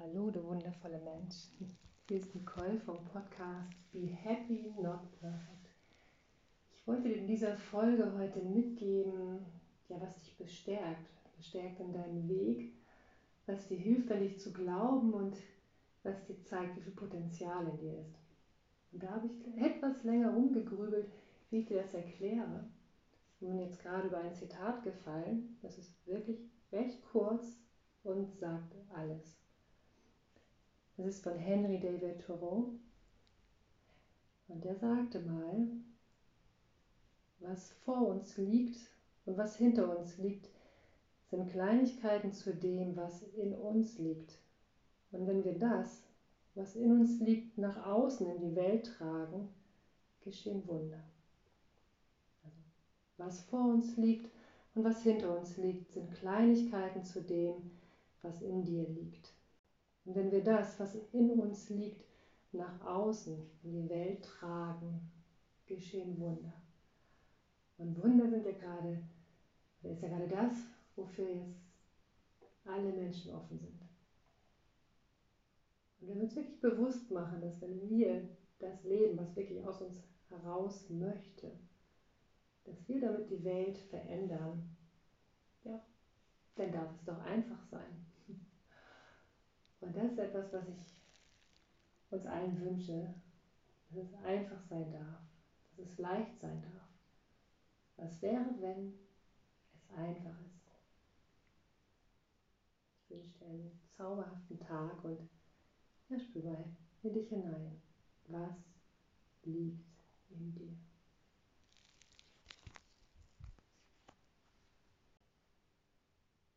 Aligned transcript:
Hallo, 0.00 0.30
du 0.30 0.44
wundervolle 0.44 1.00
Mensch. 1.00 1.48
Hier 2.06 2.18
ist 2.18 2.32
Nicole 2.32 2.78
vom 2.78 3.04
Podcast 3.06 3.72
Be 3.90 4.06
Happy 4.06 4.72
Not 4.80 5.00
Perfect. 5.18 5.70
Ich 6.70 6.86
wollte 6.86 7.08
dir 7.08 7.16
in 7.16 7.26
dieser 7.26 7.56
Folge 7.56 8.16
heute 8.16 8.40
mitgeben, 8.44 9.44
ja, 9.88 10.00
was 10.00 10.14
dich 10.20 10.36
bestärkt, 10.36 11.10
bestärkt 11.36 11.80
in 11.80 11.92
deinem 11.92 12.28
Weg, 12.28 12.74
was 13.46 13.66
dir 13.66 13.76
hilft, 13.76 14.12
an 14.12 14.20
dich 14.20 14.38
zu 14.38 14.52
glauben 14.52 15.12
und 15.12 15.36
was 16.04 16.24
dir 16.26 16.40
zeigt, 16.44 16.76
wie 16.76 16.82
viel 16.82 16.92
Potenzial 16.92 17.66
in 17.66 17.78
dir 17.78 17.98
ist. 17.98 18.14
Und 18.92 19.02
da 19.02 19.10
habe 19.10 19.26
ich 19.26 19.60
etwas 19.60 20.04
länger 20.04 20.32
rumgegrübelt, 20.32 21.10
wie 21.50 21.58
ich 21.58 21.66
dir 21.66 21.82
das 21.82 21.92
erkläre. 21.92 22.68
Mir 23.40 23.64
jetzt 23.64 23.80
gerade 23.82 24.06
über 24.06 24.18
ein 24.18 24.36
Zitat 24.36 24.84
gefallen, 24.84 25.58
das 25.60 25.76
ist 25.76 26.06
wirklich 26.06 26.38
recht 26.70 27.02
kurz 27.10 27.58
und 28.04 28.32
sagt 28.38 28.76
alles. 28.94 29.47
Das 30.98 31.06
ist 31.06 31.22
von 31.22 31.38
Henry 31.38 31.78
David 31.78 32.20
Thoreau. 32.26 32.72
Und 34.48 34.64
der 34.64 34.74
sagte 34.74 35.20
mal, 35.20 35.68
was 37.38 37.70
vor 37.84 38.08
uns 38.08 38.36
liegt 38.36 38.80
und 39.24 39.38
was 39.38 39.54
hinter 39.54 39.96
uns 39.96 40.18
liegt, 40.18 40.48
sind 41.30 41.50
Kleinigkeiten 41.52 42.32
zu 42.32 42.52
dem, 42.52 42.96
was 42.96 43.22
in 43.22 43.54
uns 43.54 43.98
liegt. 43.98 44.40
Und 45.12 45.28
wenn 45.28 45.44
wir 45.44 45.56
das, 45.56 46.02
was 46.56 46.74
in 46.74 46.90
uns 46.90 47.20
liegt, 47.20 47.56
nach 47.58 47.86
außen 47.86 48.28
in 48.28 48.40
die 48.40 48.56
Welt 48.56 48.86
tragen, 48.86 49.48
geschehen 50.24 50.66
Wunder. 50.66 51.04
Also, 52.42 52.58
was 53.18 53.42
vor 53.42 53.72
uns 53.72 53.96
liegt 53.96 54.28
und 54.74 54.82
was 54.82 55.04
hinter 55.04 55.38
uns 55.38 55.58
liegt, 55.58 55.92
sind 55.92 56.10
Kleinigkeiten 56.10 57.04
zu 57.04 57.22
dem, 57.22 57.70
was 58.20 58.42
in 58.42 58.64
dir 58.64 58.82
liegt. 58.88 59.37
Und 60.08 60.14
wenn 60.14 60.32
wir 60.32 60.42
das, 60.42 60.80
was 60.80 60.94
in 61.12 61.32
uns 61.32 61.68
liegt, 61.68 62.02
nach 62.52 62.80
außen 62.80 63.46
in 63.62 63.72
die 63.74 63.90
Welt 63.90 64.24
tragen, 64.24 65.02
geschehen 65.66 66.18
Wunder. 66.18 66.62
Und 67.76 68.02
Wunder 68.02 68.26
sind 68.26 68.46
ja 68.46 68.52
gerade, 68.52 69.02
ist 69.82 70.00
ja 70.00 70.08
gerade 70.08 70.28
das, 70.28 70.64
wofür 70.96 71.28
jetzt 71.28 71.60
alle 72.64 72.90
Menschen 72.90 73.34
offen 73.34 73.58
sind. 73.58 73.82
Und 76.00 76.08
wenn 76.08 76.16
wir 76.16 76.24
uns 76.24 76.36
wirklich 76.36 76.58
bewusst 76.58 77.10
machen, 77.10 77.42
dass 77.42 77.60
wenn 77.60 77.86
wir 77.90 78.30
das 78.60 78.82
Leben, 78.84 79.18
was 79.18 79.36
wirklich 79.36 79.62
aus 79.62 79.82
uns 79.82 80.00
heraus 80.30 80.88
möchte, 80.88 81.52
dass 82.64 82.88
wir 82.88 83.02
damit 83.02 83.28
die 83.28 83.44
Welt 83.44 83.76
verändern, 83.76 84.74
ja, 85.64 85.78
dann 86.54 86.72
darf 86.72 86.94
es 86.94 87.04
doch 87.04 87.20
einfach 87.20 87.62
sein. 87.64 88.06
Und 89.80 89.96
das 89.96 90.10
ist 90.12 90.18
etwas, 90.18 90.52
was 90.52 90.68
ich 90.68 90.98
uns 92.10 92.26
allen 92.26 92.60
wünsche, 92.60 93.14
dass 93.90 94.06
es 94.06 94.14
einfach 94.24 94.60
sein 94.68 94.90
darf, 94.92 95.22
dass 95.76 95.88
es 95.88 95.98
leicht 95.98 96.40
sein 96.40 96.60
darf. 96.62 96.88
Was 97.96 98.22
wäre, 98.22 98.54
wenn 98.60 98.92
es 99.74 99.96
einfach 99.96 100.38
ist? 100.44 100.58
Ich 103.04 103.10
wünsche 103.10 103.38
dir 103.38 103.46
einen 103.46 103.78
zauberhaften 103.96 104.60
Tag 104.60 105.04
und 105.04 105.22
ja, 106.08 106.18
spür 106.18 106.42
mal 106.42 106.64
in 107.02 107.12
dich 107.12 107.28
hinein. 107.28 107.78
Was 108.26 108.54
liegt 109.44 109.86
in 110.30 110.52
dir? 110.54 110.87